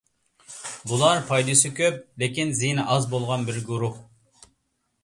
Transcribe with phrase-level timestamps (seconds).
[0.91, 3.95] بۇلار پايدىسى كۆپ، لېكىن زىيىنى ئاز بولغان بىر گۇرۇھ.